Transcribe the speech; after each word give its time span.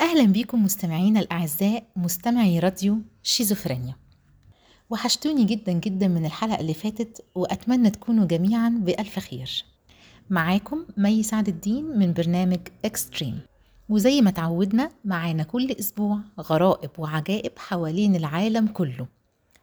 أهلا 0.00 0.24
بيكم 0.24 0.64
مستمعينا 0.64 1.20
الأعزاء 1.20 1.84
مستمعي 1.96 2.58
راديو 2.58 2.98
شيزوفرينيا. 3.22 3.94
وحشتوني 4.90 5.44
جدا 5.44 5.72
جدا 5.72 6.08
من 6.08 6.26
الحلقة 6.26 6.60
اللي 6.60 6.74
فاتت 6.74 7.24
وأتمنى 7.34 7.90
تكونوا 7.90 8.26
جميعا 8.26 8.68
بألف 8.68 9.18
خير. 9.18 9.64
معاكم 10.30 10.84
مي 10.96 11.22
سعد 11.22 11.48
الدين 11.48 11.84
من 11.84 12.12
برنامج 12.12 12.58
Extreme 12.84 13.40
وزي 13.88 14.20
ما 14.20 14.30
تعودنا 14.30 14.90
معانا 15.04 15.42
كل 15.42 15.70
أسبوع 15.72 16.18
غرائب 16.40 16.90
وعجائب 16.98 17.52
حوالين 17.58 18.16
العالم 18.16 18.66
كله. 18.66 19.06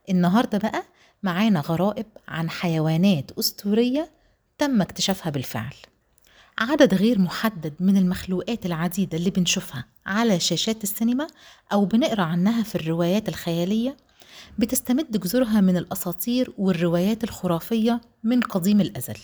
النهاردة 0.09 0.57
بقى 0.57 0.83
معانا 1.23 1.59
غرائب 1.59 2.05
عن 2.27 2.49
حيوانات 2.49 3.31
أسطورية 3.31 4.09
تم 4.57 4.81
اكتشافها 4.81 5.29
بالفعل. 5.29 5.73
عدد 6.57 6.93
غير 6.93 7.19
محدد 7.19 7.73
من 7.79 7.97
المخلوقات 7.97 8.65
العديدة 8.65 9.17
اللي 9.17 9.29
بنشوفها 9.29 9.85
على 10.05 10.39
شاشات 10.39 10.83
السينما 10.83 11.27
أو 11.73 11.85
بنقرأ 11.85 12.23
عنها 12.23 12.63
في 12.63 12.75
الروايات 12.75 13.29
الخيالية 13.29 13.97
بتستمد 14.59 15.19
جذورها 15.19 15.61
من 15.61 15.77
الأساطير 15.77 16.53
والروايات 16.57 17.23
الخرافية 17.23 18.01
من 18.23 18.41
قديم 18.41 18.81
الأزل. 18.81 19.17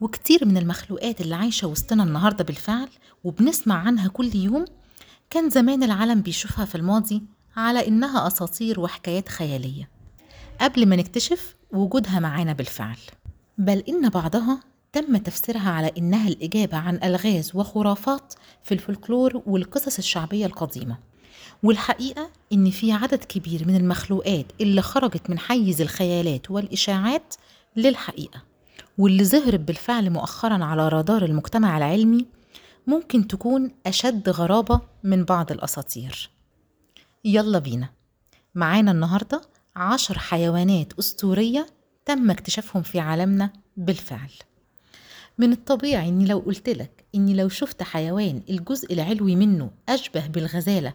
وكتير 0.00 0.44
من 0.44 0.56
المخلوقات 0.56 1.20
اللي 1.20 1.34
عايشة 1.34 1.68
وسطنا 1.68 2.02
النهاردة 2.02 2.44
بالفعل 2.44 2.88
وبنسمع 3.24 3.74
عنها 3.74 4.08
كل 4.08 4.36
يوم 4.36 4.64
كان 5.30 5.50
زمان 5.50 5.82
العالم 5.82 6.22
بيشوفها 6.22 6.64
في 6.64 6.74
الماضي 6.74 7.22
على 7.56 7.88
إنها 7.88 8.26
أساطير 8.26 8.80
وحكايات 8.80 9.28
خيالية. 9.28 9.88
قبل 10.60 10.86
ما 10.86 10.96
نكتشف 10.96 11.56
وجودها 11.72 12.20
معانا 12.20 12.52
بالفعل. 12.52 12.98
بل 13.58 13.78
إن 13.88 14.08
بعضها 14.08 14.60
تم 14.92 15.16
تفسيرها 15.16 15.70
على 15.70 15.92
إنها 15.98 16.28
الإجابة 16.28 16.76
عن 16.76 17.00
ألغاز 17.04 17.50
وخرافات 17.54 18.34
في 18.64 18.74
الفولكلور 18.74 19.42
والقصص 19.46 19.98
الشعبية 19.98 20.46
القديمة. 20.46 20.98
والحقيقة 21.62 22.30
إن 22.52 22.70
في 22.70 22.92
عدد 22.92 23.24
كبير 23.24 23.68
من 23.68 23.76
المخلوقات 23.76 24.46
اللي 24.60 24.82
خرجت 24.82 25.30
من 25.30 25.38
حيز 25.38 25.80
الخيالات 25.80 26.50
والإشاعات 26.50 27.34
للحقيقة. 27.76 28.42
واللي 28.98 29.24
ظهرت 29.24 29.60
بالفعل 29.60 30.10
مؤخرا 30.10 30.64
على 30.64 30.88
رادار 30.88 31.24
المجتمع 31.24 31.78
العلمي 31.78 32.26
ممكن 32.86 33.26
تكون 33.26 33.70
أشد 33.86 34.28
غرابة 34.28 34.80
من 35.04 35.24
بعض 35.24 35.52
الأساطير. 35.52 36.30
يلا 37.24 37.58
بينا. 37.58 37.88
معانا 38.54 38.90
النهاردة 38.90 39.40
عشر 39.76 40.18
حيوانات 40.18 40.92
أسطورية 40.98 41.66
تم 42.04 42.30
اكتشافهم 42.30 42.82
في 42.82 43.00
عالمنا 43.00 43.52
بالفعل. 43.76 44.30
من 45.40 45.52
الطبيعي 45.52 46.08
إني 46.08 46.26
لو 46.26 46.38
قلتلك 46.38 47.04
إني 47.14 47.34
لو 47.34 47.48
شفت 47.48 47.82
حيوان 47.82 48.42
الجزء 48.50 48.92
العلوي 48.92 49.36
منه 49.36 49.70
أشبه 49.88 50.26
بالغزالة 50.26 50.94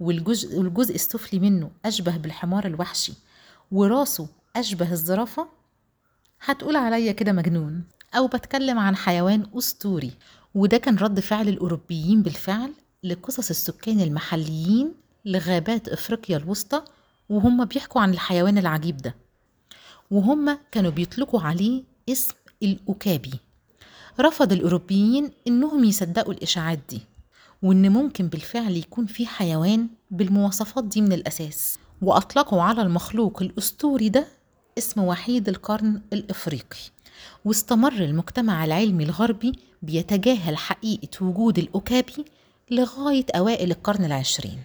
والجزء, 0.00 0.58
والجزء 0.58 0.94
السفلي 0.94 1.38
منه 1.38 1.70
أشبه 1.84 2.16
بالحمار 2.16 2.66
الوحشي 2.66 3.12
وراسه 3.72 4.28
أشبه 4.56 4.92
الزرافة 4.92 5.48
هتقول 6.40 6.76
عليا 6.76 7.12
كده 7.12 7.32
مجنون. 7.32 7.84
أو 8.14 8.26
بتكلم 8.26 8.78
عن 8.78 8.96
حيوان 8.96 9.46
أسطوري 9.58 10.10
وده 10.54 10.76
كان 10.76 10.96
رد 10.96 11.20
فعل 11.20 11.48
الأوروبيين 11.48 12.22
بالفعل 12.22 12.72
لقصص 13.02 13.50
السكان 13.50 14.00
المحليين 14.00 14.92
لغابات 15.24 15.88
إفريقيا 15.88 16.36
الوسطى 16.36 16.82
وهم 17.28 17.64
بيحكوا 17.64 18.00
عن 18.00 18.10
الحيوان 18.10 18.58
العجيب 18.58 18.96
ده. 18.96 19.14
وهم 20.10 20.58
كانوا 20.72 20.90
بيطلقوا 20.90 21.40
عليه 21.40 21.82
اسم 22.08 22.34
الأكابي 22.62 23.32
رفض 24.20 24.52
الأوروبيين 24.52 25.30
إنهم 25.46 25.84
يصدقوا 25.84 26.32
الإشاعات 26.32 26.78
دي 26.90 27.00
وإن 27.62 27.92
ممكن 27.92 28.28
بالفعل 28.28 28.76
يكون 28.76 29.06
في 29.06 29.26
حيوان 29.26 29.88
بالمواصفات 30.10 30.84
دي 30.84 31.00
من 31.00 31.12
الأساس. 31.12 31.78
وأطلقوا 32.02 32.62
على 32.62 32.82
المخلوق 32.82 33.42
الأسطوري 33.42 34.08
ده 34.08 34.26
اسم 34.78 35.00
وحيد 35.00 35.48
القرن 35.48 36.00
الإفريقي. 36.12 36.78
واستمر 37.44 37.92
المجتمع 37.92 38.64
العلمي 38.64 39.04
الغربي 39.04 39.52
بيتجاهل 39.82 40.56
حقيقة 40.56 41.24
وجود 41.26 41.58
الأكابي 41.58 42.24
لغاية 42.70 43.26
أوائل 43.36 43.70
القرن 43.70 44.04
العشرين. 44.04 44.58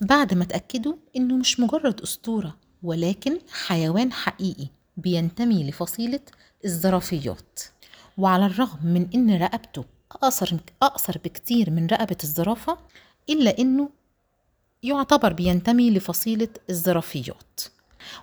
بعد 0.00 0.34
ما 0.34 0.44
تأكدوا 0.44 0.94
إنه 1.16 1.36
مش 1.36 1.60
مجرد 1.60 2.00
أسطورة 2.00 2.56
ولكن 2.82 3.38
حيوان 3.66 4.12
حقيقي 4.12 4.66
بينتمي 4.96 5.70
لفصيلة 5.70 6.20
الزرافيات. 6.64 7.60
وعلى 8.18 8.46
الرغم 8.46 8.78
من 8.86 9.08
إن 9.14 9.42
رقبته 9.42 9.84
أقصر 10.12 10.56
أقصر 10.82 11.18
بكتير 11.24 11.70
من 11.70 11.86
رقبة 11.86 12.16
الزرافة 12.24 12.78
إلا 13.30 13.58
إنه 13.58 13.88
يعتبر 14.82 15.32
بينتمي 15.32 15.90
لفصيلة 15.90 16.48
الزرافيات. 16.70 17.60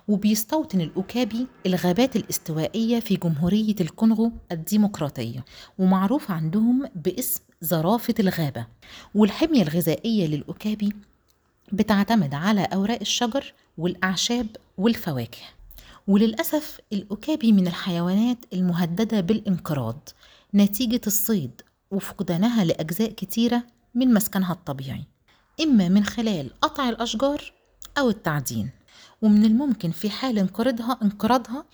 وبيستوطن 0.08 0.80
الأكابي 0.80 1.46
الغابات 1.66 2.16
الاستوائية 2.16 3.00
في 3.00 3.16
جمهورية 3.16 3.74
الكونغو 3.80 4.32
الديمقراطية 4.52 5.44
ومعروف 5.78 6.30
عندهم 6.30 6.88
باسم 6.94 7.40
زرافة 7.60 8.14
الغابة. 8.20 8.66
والحمية 9.14 9.62
الغذائية 9.62 10.26
للأكابي 10.26 10.92
بتعتمد 11.72 12.34
على 12.34 12.62
أوراق 12.62 12.98
الشجر 13.00 13.54
والأعشاب 13.78 14.46
والفواكه. 14.78 15.42
وللأسف 16.08 16.80
الأكابي 16.92 17.52
من 17.52 17.66
الحيوانات 17.66 18.38
المهددة 18.52 19.20
بالانقراض. 19.20 20.08
نتيجة 20.54 21.00
الصيد 21.06 21.62
وفقدانها 21.90 22.64
لأجزاء 22.64 23.10
كتيرة 23.12 23.62
من 23.94 24.14
مسكنها 24.14 24.52
الطبيعي. 24.52 25.04
إما 25.62 25.88
من 25.88 26.04
خلال 26.04 26.50
قطع 26.60 26.88
الأشجار 26.88 27.52
أو 27.98 28.08
التعدين. 28.08 28.70
ومن 29.22 29.44
الممكن 29.44 29.90
في 29.90 30.10
حال 30.10 30.38
انقراضها 30.38 30.98
انقراضها 31.02 31.64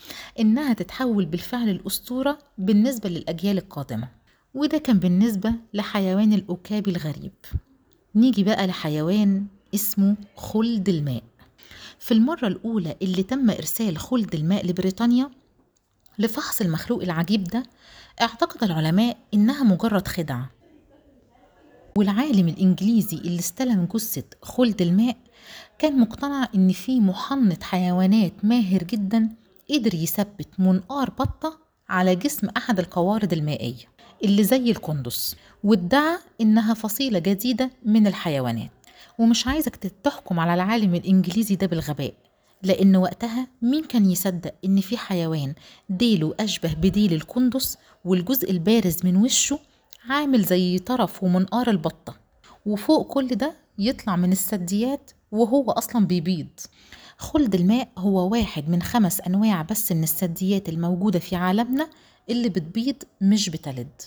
إنها 0.40 0.72
تتحول 0.72 1.26
بالفعل 1.26 1.68
الأسطورة 1.68 2.38
بالنسبة 2.58 3.08
للأجيال 3.08 3.58
القادمة. 3.58 4.08
وده 4.54 4.78
كان 4.78 4.98
بالنسبة 4.98 5.52
لحيوان 5.74 6.32
الأكابي 6.32 6.90
الغريب. 6.90 7.32
نيجي 8.14 8.44
بقى 8.44 8.66
لحيوان 8.66 9.46
اسمه 9.74 10.16
خلد 10.36 10.88
الماء. 10.88 11.22
في 11.98 12.12
المرة 12.14 12.46
الأولى 12.46 12.96
اللي 13.02 13.22
تم 13.22 13.50
إرسال 13.50 13.98
خلد 13.98 14.34
الماء 14.34 14.66
لبريطانيا 14.66 15.30
لفحص 16.18 16.60
المخلوق 16.60 17.02
العجيب 17.02 17.44
ده 17.44 17.62
اعتقد 18.20 18.64
العلماء 18.64 19.16
إنها 19.34 19.64
مجرد 19.64 20.08
خدعة. 20.08 20.50
والعالم 21.96 22.48
الإنجليزي 22.48 23.16
اللي 23.16 23.38
استلم 23.38 23.88
جثة 23.94 24.22
خلد 24.42 24.82
الماء 24.82 25.16
كان 25.78 26.00
مقتنع 26.00 26.48
إن 26.54 26.72
في 26.72 27.00
محنط 27.00 27.62
حيوانات 27.62 28.32
ماهر 28.42 28.82
جدا 28.84 29.28
قدر 29.70 29.94
يثبت 29.94 30.48
منقار 30.58 31.10
بطة 31.10 31.58
على 31.88 32.14
جسم 32.16 32.48
أحد 32.56 32.78
القوارض 32.78 33.32
المائية 33.32 33.84
اللي 34.24 34.44
زي 34.44 34.70
القندس 34.70 35.36
وادعى 35.64 36.18
إنها 36.40 36.74
فصيلة 36.74 37.18
جديدة 37.18 37.70
من 37.84 38.06
الحيوانات. 38.06 38.77
ومش 39.18 39.46
عايزك 39.46 39.76
تحكم 39.76 40.40
على 40.40 40.54
العالم 40.54 40.94
الإنجليزي 40.94 41.54
ده 41.56 41.66
بالغباء 41.66 42.14
لأن 42.62 42.96
وقتها 42.96 43.48
مين 43.62 43.84
كان 43.84 44.10
يصدق 44.10 44.54
إن 44.64 44.80
في 44.80 44.96
حيوان 44.96 45.54
ديله 45.90 46.34
أشبه 46.40 46.74
بديل 46.74 47.12
القندس 47.12 47.78
والجزء 48.04 48.50
البارز 48.50 49.04
من 49.06 49.16
وشه 49.16 49.58
عامل 50.08 50.42
زي 50.44 50.78
طرف 50.78 51.22
ومنقار 51.22 51.70
البطة؟ 51.70 52.16
وفوق 52.66 53.06
كل 53.06 53.28
ده 53.28 53.54
يطلع 53.78 54.16
من 54.16 54.32
الثدييات 54.32 55.10
وهو 55.32 55.70
أصلا 55.70 56.06
بيبيض. 56.06 56.46
خلد 57.18 57.54
الماء 57.54 57.88
هو 57.98 58.28
واحد 58.32 58.68
من 58.68 58.82
خمس 58.82 59.20
أنواع 59.20 59.62
بس 59.62 59.92
من 59.92 60.02
الثدييات 60.02 60.68
الموجودة 60.68 61.18
في 61.18 61.36
عالمنا 61.36 61.88
اللي 62.30 62.48
بتبيض 62.48 62.96
مش 63.20 63.48
بتلد. 63.50 64.02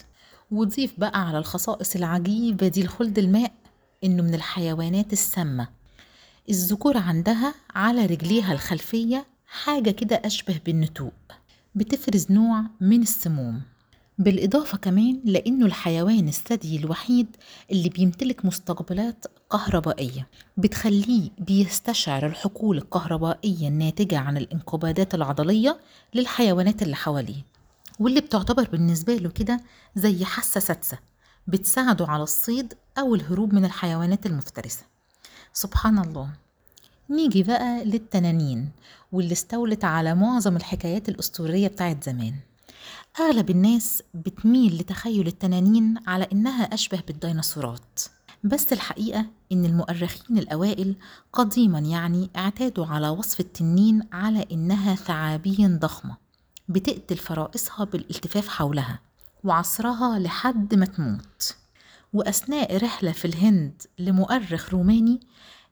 وضيف 0.51 0.99
بقى 0.99 1.27
على 1.27 1.37
الخصائص 1.37 1.95
العجيبة 1.95 2.67
دي 2.67 2.83
لخلد 2.83 3.19
الماء 3.19 3.51
إنه 4.03 4.23
من 4.23 4.33
الحيوانات 4.33 5.13
السامة. 5.13 5.67
الذكور 6.49 6.97
عندها 6.97 7.53
على 7.75 8.05
رجليها 8.05 8.53
الخلفية 8.53 9.25
حاجة 9.47 9.91
كده 9.91 10.21
أشبه 10.25 10.59
بالنتوء. 10.65 11.11
بتفرز 11.75 12.31
نوع 12.31 12.63
من 12.81 13.01
السموم. 13.01 13.61
بالإضافة 14.17 14.77
كمان 14.77 15.21
لأنه 15.25 15.65
الحيوان 15.65 16.27
الثدي 16.27 16.77
الوحيد 16.77 17.27
اللي 17.71 17.89
بيمتلك 17.89 18.45
مستقبلات 18.45 19.25
كهربائية. 19.51 20.27
بتخليه 20.57 21.29
بيستشعر 21.37 22.25
الحقول 22.25 22.77
الكهربائية 22.77 23.67
الناتجة 23.67 24.17
عن 24.19 24.37
الانقباضات 24.37 25.15
العضلية 25.15 25.79
للحيوانات 26.13 26.81
اللي 26.81 26.95
حواليه. 26.95 27.45
واللي 27.99 28.21
بتعتبر 28.21 28.69
بالنسبة 28.69 29.15
له 29.15 29.29
كده 29.29 29.61
زي 29.95 30.25
حاسة 30.25 30.59
سادسة. 30.59 31.10
بتساعده 31.51 32.07
على 32.07 32.23
الصيد 32.23 32.73
أو 32.97 33.15
الهروب 33.15 33.53
من 33.53 33.65
الحيوانات 33.65 34.25
المفترسة. 34.25 34.83
سبحان 35.53 35.99
الله. 35.99 36.29
نيجي 37.09 37.43
بقى 37.43 37.85
للتنانين 37.85 38.69
واللي 39.11 39.31
استولت 39.33 39.85
على 39.85 40.15
معظم 40.15 40.55
الحكايات 40.55 41.09
الأسطورية 41.09 41.67
بتاعت 41.67 42.03
زمان. 42.03 42.33
أغلب 43.19 43.49
الناس 43.49 44.03
بتميل 44.13 44.77
لتخيل 44.77 45.27
التنانين 45.27 45.95
على 46.07 46.27
إنها 46.31 46.63
أشبه 46.63 47.01
بالديناصورات. 47.07 47.99
بس 48.43 48.73
الحقيقة 48.73 49.25
إن 49.51 49.65
المؤرخين 49.65 50.37
الأوائل 50.37 50.95
قديما 51.33 51.79
يعني 51.79 52.29
اعتادوا 52.35 52.85
على 52.85 53.09
وصف 53.09 53.39
التنين 53.39 54.07
على 54.11 54.45
إنها 54.51 54.95
ثعابين 54.95 55.79
ضخمة 55.79 56.17
بتقتل 56.69 57.17
فرائسها 57.17 57.85
بالالتفاف 57.85 58.47
حولها. 58.47 58.99
وعصرها 59.43 60.19
لحد 60.19 60.75
ما 60.75 60.85
تموت. 60.85 61.55
وأثناء 62.13 62.77
رحلة 62.77 63.11
في 63.11 63.25
الهند 63.25 63.81
لمؤرخ 63.99 64.69
روماني 64.69 65.19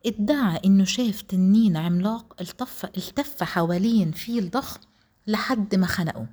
ادعى 0.06 0.60
إنه 0.66 0.84
شاف 0.84 1.22
تنين 1.22 1.78
عملاق 1.78 2.36
التف, 2.42 2.86
التف 2.86 3.44
حوالين 3.44 4.12
فيل 4.12 4.50
ضخم 4.50 4.80
لحد 5.28 5.76
ما 5.76 5.88
خنقه. 5.88 6.28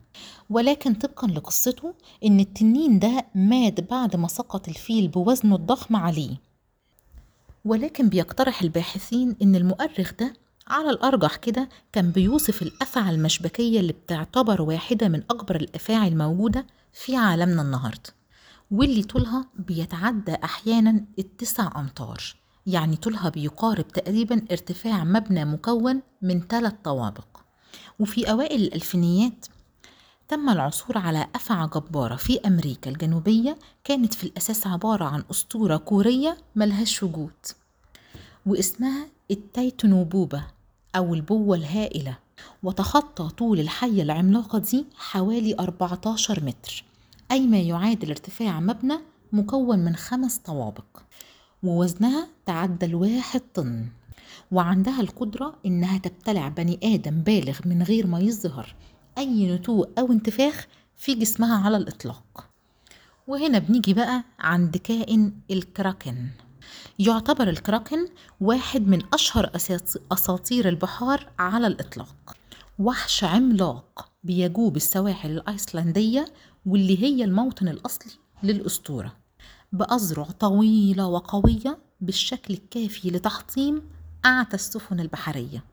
ولكن 0.50 0.94
طبقا 0.94 1.28
لقصته 1.28 1.94
إن 2.24 2.40
التنين 2.40 2.98
ده 2.98 3.26
مات 3.34 3.80
بعد 3.90 4.16
ما 4.16 4.28
سقط 4.28 4.68
الفيل 4.68 5.08
بوزنه 5.08 5.54
الضخم 5.56 5.96
عليه. 5.96 6.36
ولكن 7.64 8.08
بيقترح 8.08 8.62
الباحثين 8.62 9.36
إن 9.42 9.56
المؤرخ 9.56 10.12
ده 10.20 10.34
على 10.68 10.90
الأرجح 10.90 11.36
كده 11.36 11.68
كان 11.92 12.10
بيوصف 12.10 12.62
الأفعى 12.62 13.14
المشبكية 13.14 13.80
اللي 13.80 13.92
بتعتبر 13.92 14.62
واحدة 14.62 15.08
من 15.08 15.22
أكبر 15.30 15.56
الأفاعي 15.56 16.08
الموجودة 16.08 16.66
في 16.92 17.16
عالمنا 17.16 17.62
النهاردة 17.62 18.10
واللي 18.70 19.02
طولها 19.02 19.48
بيتعدى 19.58 20.34
أحيانا 20.44 21.04
التسع 21.18 21.80
أمتار 21.80 22.22
يعني 22.66 22.96
طولها 22.96 23.28
بيقارب 23.28 23.88
تقريبا 23.88 24.44
ارتفاع 24.50 25.04
مبنى 25.04 25.44
مكون 25.44 26.02
من 26.22 26.40
ثلاث 26.40 26.74
طوابق. 26.84 27.26
وفي 27.98 28.30
أوائل 28.30 28.62
الألفينيات 28.62 29.46
تم 30.28 30.48
العثور 30.48 30.98
على 30.98 31.26
أفعى 31.34 31.68
جبارة 31.74 32.16
في 32.16 32.40
أمريكا 32.46 32.90
الجنوبية 32.90 33.58
كانت 33.84 34.14
في 34.14 34.24
الأساس 34.24 34.66
عبارة 34.66 35.04
عن 35.04 35.24
أسطورة 35.30 35.76
كورية 35.76 36.36
ملهاش 36.56 37.02
وجود 37.02 37.32
واسمها 38.46 39.06
التايتنوبوبة 39.30 40.46
أو 40.96 41.14
البوة 41.14 41.56
الهائلة 41.56 42.18
وتخطى 42.62 43.28
طول 43.28 43.60
الحية 43.60 44.02
العملاقة 44.02 44.58
دي 44.58 44.84
حوالي 44.96 45.54
14 45.60 46.44
متر 46.44 46.84
أي 47.30 47.46
ما 47.46 47.60
يعادل 47.60 48.10
ارتفاع 48.10 48.60
مبنى 48.60 48.98
مكون 49.32 49.78
من 49.78 49.96
خمس 49.96 50.38
طوابق. 50.38 50.84
ووزنها 51.62 52.28
تعدى 52.46 52.86
الواحد 52.86 53.40
طن 53.54 53.86
وعندها 54.52 55.00
القدرة 55.00 55.54
إنها 55.66 55.98
تبتلع 55.98 56.48
بني 56.48 56.78
آدم 56.82 57.20
بالغ 57.20 57.58
من 57.64 57.82
غير 57.82 58.06
ما 58.06 58.20
يظهر 58.20 58.74
أي 59.18 59.52
نتوء 59.54 59.88
أو 59.98 60.12
انتفاخ 60.12 60.66
في 60.96 61.14
جسمها 61.14 61.64
على 61.64 61.76
الإطلاق. 61.76 62.48
وهنا 63.26 63.58
بنيجي 63.58 63.94
بقى 63.94 64.24
عند 64.38 64.76
كائن 64.76 65.32
الكراكن. 65.50 66.16
يعتبر 66.98 67.48
الكراكن 67.48 68.08
واحد 68.40 68.86
من 68.86 69.02
أشهر 69.14 69.50
أساطير 70.12 70.68
البحار 70.68 71.26
على 71.38 71.66
الإطلاق. 71.66 72.36
وحش 72.78 73.24
عملاق 73.24 74.12
بيجوب 74.24 74.76
السواحل 74.76 75.30
الأيسلندية 75.30 76.32
واللي 76.66 77.02
هي 77.02 77.24
الموطن 77.24 77.68
الأصلي 77.68 78.12
للأسطورة. 78.42 79.12
بأذرع 79.72 80.24
طويلة 80.24 81.06
وقوية 81.06 81.78
بالشكل 82.00 82.54
الكافي 82.54 83.10
لتحطيم 83.10 83.82
أعتى 84.24 84.54
السفن 84.54 85.00
البحرية. 85.00 85.64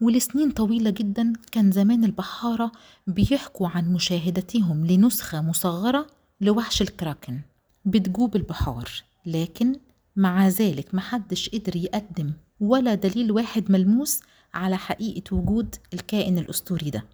ولسنين 0.00 0.50
طويلة 0.50 0.90
جدا 0.90 1.32
كان 1.52 1.72
زمان 1.72 2.04
البحارة 2.04 2.72
بيحكوا 3.06 3.68
عن 3.68 3.92
مشاهدتهم 3.92 4.86
لنسخة 4.86 5.40
مصغرة 5.40 6.06
لوحش 6.40 6.82
الكراكن 6.82 7.40
بتجوب 7.84 8.36
البحار. 8.36 8.90
لكن 9.26 9.76
مع 10.16 10.48
ذلك 10.48 10.94
محدش 10.94 11.48
قدر 11.48 11.76
يقدم 11.76 12.32
ولا 12.60 12.94
دليل 12.94 13.32
واحد 13.32 13.70
ملموس 13.70 14.20
على 14.54 14.76
حقيقة 14.76 15.36
وجود 15.36 15.74
الكائن 15.94 16.38
الأسطوري 16.38 16.90
ده. 16.90 17.04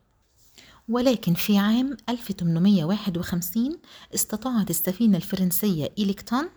ولكن 0.88 1.34
في 1.34 1.58
عام 1.58 1.96
1851 2.08 3.78
استطاعت 4.14 4.70
السفينة 4.70 5.16
الفرنسية 5.16 5.92
إليكتون 5.98 6.48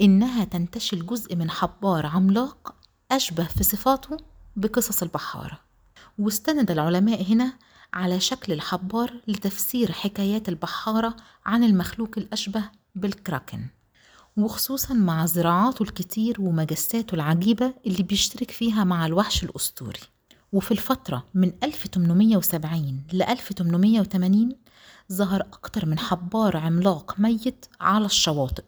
إنها 0.00 0.44
تنتشل 0.44 1.06
جزء 1.06 1.36
من 1.36 1.50
حبار 1.50 2.06
عملاق 2.06 2.74
أشبه 3.10 3.44
في 3.44 3.64
صفاته 3.64 4.16
بقصص 4.56 5.02
البحارة. 5.02 5.60
واستند 6.18 6.70
العلماء 6.70 7.32
هنا 7.32 7.52
على 7.94 8.20
شكل 8.20 8.52
الحبار 8.52 9.20
لتفسير 9.28 9.92
حكايات 9.92 10.48
البحارة 10.48 11.16
عن 11.46 11.64
المخلوق 11.64 12.10
الأشبه 12.16 12.64
بالكراكن. 12.94 13.66
وخصوصا 14.36 14.94
مع 14.94 15.26
زراعاته 15.26 15.82
الكتير 15.82 16.40
ومجساته 16.40 17.14
العجيبة 17.14 17.74
اللي 17.86 18.02
بيشترك 18.02 18.50
فيها 18.50 18.84
مع 18.84 19.06
الوحش 19.06 19.44
الأسطوري. 19.44 20.00
وفي 20.52 20.70
الفترة 20.70 21.24
من 21.34 21.52
1870 21.62 23.02
ل 23.12 23.22
1880 23.22 24.52
ظهر 25.12 25.40
أكتر 25.40 25.86
من 25.86 25.98
حبار 25.98 26.56
عملاق 26.56 27.14
ميت 27.18 27.66
على 27.80 28.04
الشواطئ. 28.06 28.64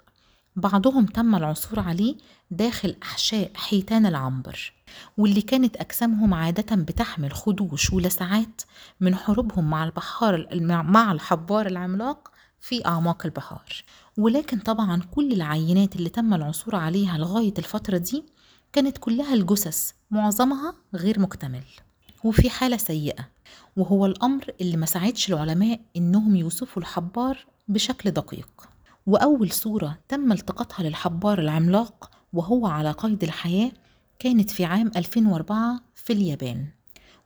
بعضهم 0.57 1.07
تم 1.07 1.35
العثور 1.35 1.81
عليه 1.81 2.17
داخل 2.51 2.97
أحشاء 3.03 3.51
حيتان 3.55 4.07
العنبر 4.07 4.73
واللي 5.19 5.43
كانت 5.43 5.77
أجسامهم 5.77 6.35
عادة 6.35 6.77
بتحمل 6.77 7.33
خدوش 7.33 7.93
ولسعات 7.93 8.63
من 9.01 9.15
حروبهم 9.15 9.71
مع 9.71 9.85
البحار 9.85 10.49
مع 10.83 11.13
الحبار 11.13 11.67
العملاق 11.67 12.32
في 12.63 12.87
أعماق 12.87 13.27
البحار 13.27 13.85
ولكن 14.19 14.59
طبعا 14.59 15.03
كل 15.15 15.33
العينات 15.33 15.97
اللي 15.97 16.09
تم 16.09 16.35
العثور 16.35 16.77
عليها 16.77 17.19
لغاية 17.19 17.55
الفترة 17.59 17.99
دي 17.99 18.25
كانت 18.73 18.99
كلها 18.99 19.35
الجثث 19.35 19.93
معظمها 20.11 20.75
غير 20.95 21.21
مكتمل. 21.21 21.65
وفي 22.25 22.51
حالة 22.51 22.77
سيئة 22.77 23.29
وهو 23.77 24.07
الأمر 24.07 24.45
اللي 24.61 24.77
ما 24.77 24.87
ساعدش 24.87 25.29
العلماء 25.29 25.81
إنهم 25.97 26.37
يوصفوا 26.37 26.83
الحبار 26.83 27.47
بشكل 27.69 28.11
دقيق. 28.11 28.69
وأول 29.07 29.51
صورة 29.53 29.99
تم 30.09 30.33
التقاطها 30.33 30.83
للحبار 30.83 31.39
العملاق 31.39 32.11
وهو 32.33 32.67
على 32.67 32.91
قيد 32.91 33.23
الحياة 33.25 33.73
كانت 34.19 34.51
في 34.51 34.65
عام 34.65 34.91
2004 34.97 35.81
في 35.95 36.13
اليابان. 36.13 36.67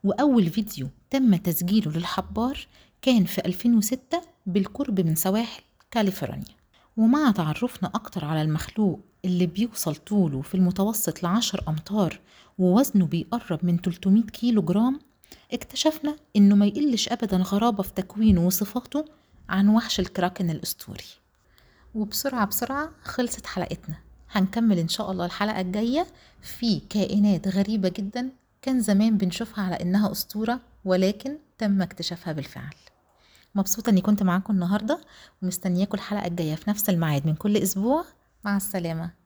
وأول 0.04 0.50
فيديو 0.50 0.88
تم 1.10 1.36
تسجيله 1.36 1.92
للحبار 1.92 2.66
كان 3.02 3.24
في 3.24 3.46
2006 3.46 4.20
بالقرب 4.46 5.00
من 5.00 5.14
سواحل 5.14 5.62
كاليفورنيا. 5.90 6.56
ومع 6.96 7.30
تعرفنا 7.30 7.90
أكتر 7.94 8.24
على 8.24 8.42
المخلوق 8.42 9.00
اللي 9.24 9.46
بيوصل 9.46 9.94
طوله 9.94 10.42
في 10.42 10.54
المتوسط 10.54 11.22
لعشر 11.22 11.64
أمتار 11.68 12.20
ووزنه 12.58 13.06
بيقرب 13.06 13.64
من 13.64 13.78
300 13.78 14.22
كيلو 14.22 14.62
جرام 14.62 15.00
اكتشفنا 15.52 16.16
إنه 16.36 16.54
ما 16.54 16.66
يقلش 16.66 17.08
أبدا 17.08 17.36
غرابة 17.36 17.82
في 17.82 17.92
تكوينه 17.92 18.46
وصفاته 18.46 19.04
عن 19.48 19.68
وحش 19.68 20.00
الكراكن 20.00 20.50
الأسطوري. 20.50 21.04
وبسرعة 21.94 22.46
بسرعة 22.46 22.90
خلصت 23.04 23.46
حلقتنا. 23.46 23.96
هنكمل 24.30 24.78
إن 24.78 24.88
شاء 24.88 25.10
الله 25.12 25.24
الحلقة 25.24 25.60
الجاية 25.60 26.06
في 26.42 26.80
كائنات 26.80 27.48
غريبة 27.48 27.88
جدا 27.88 28.30
كان 28.62 28.80
زمان 28.80 29.16
بنشوفها 29.16 29.64
على 29.64 29.74
إنها 29.74 30.12
أسطورة 30.12 30.60
ولكن 30.84 31.38
تم 31.58 31.82
اكتشافها 31.82 32.32
بالفعل. 32.32 32.74
مبسوطة 33.56 33.90
إني 33.90 34.00
كنت 34.00 34.22
معاكم 34.22 34.54
النهاردة 34.54 35.00
ومستنياكم 35.42 35.94
الحلقة 35.94 36.26
الجاية 36.26 36.54
في 36.54 36.70
نفس 36.70 36.90
الميعاد 36.90 37.26
من 37.26 37.34
كل 37.34 37.56
أسبوع. 37.56 38.04
مع 38.44 38.56
السلامة. 38.56 39.25